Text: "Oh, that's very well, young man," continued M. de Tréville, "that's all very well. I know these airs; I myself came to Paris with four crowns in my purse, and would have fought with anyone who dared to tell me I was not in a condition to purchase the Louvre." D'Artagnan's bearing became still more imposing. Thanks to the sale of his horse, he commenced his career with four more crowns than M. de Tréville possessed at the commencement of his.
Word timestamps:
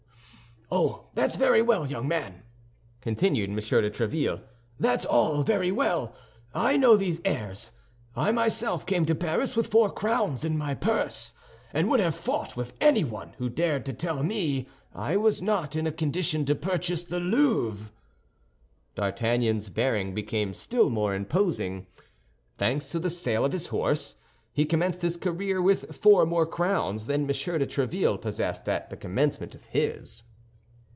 "Oh, 0.73 1.07
that's 1.15 1.35
very 1.35 1.61
well, 1.61 1.85
young 1.85 2.07
man," 2.07 2.43
continued 3.01 3.49
M. 3.49 3.57
de 3.57 3.61
Tréville, 3.91 4.39
"that's 4.79 5.03
all 5.03 5.43
very 5.43 5.69
well. 5.69 6.13
I 6.53 6.77
know 6.77 6.95
these 6.95 7.19
airs; 7.25 7.71
I 8.15 8.31
myself 8.31 8.85
came 8.85 9.03
to 9.07 9.13
Paris 9.13 9.53
with 9.57 9.67
four 9.67 9.91
crowns 9.91 10.45
in 10.45 10.57
my 10.57 10.73
purse, 10.73 11.33
and 11.73 11.89
would 11.89 11.99
have 11.99 12.15
fought 12.15 12.55
with 12.55 12.71
anyone 12.79 13.33
who 13.37 13.49
dared 13.49 13.85
to 13.85 13.91
tell 13.91 14.23
me 14.23 14.65
I 14.95 15.17
was 15.17 15.41
not 15.41 15.75
in 15.75 15.85
a 15.87 15.91
condition 15.91 16.45
to 16.45 16.55
purchase 16.55 17.03
the 17.03 17.19
Louvre." 17.19 17.91
D'Artagnan's 18.95 19.67
bearing 19.67 20.13
became 20.15 20.53
still 20.53 20.89
more 20.89 21.13
imposing. 21.13 21.85
Thanks 22.57 22.87
to 22.91 22.99
the 22.99 23.09
sale 23.09 23.43
of 23.43 23.51
his 23.51 23.67
horse, 23.67 24.15
he 24.53 24.63
commenced 24.63 25.01
his 25.01 25.17
career 25.17 25.61
with 25.61 25.93
four 25.93 26.25
more 26.25 26.45
crowns 26.45 27.07
than 27.07 27.23
M. 27.23 27.27
de 27.27 27.33
Tréville 27.33 28.21
possessed 28.21 28.69
at 28.69 28.89
the 28.89 28.95
commencement 28.95 29.53
of 29.53 29.65
his. 29.65 30.23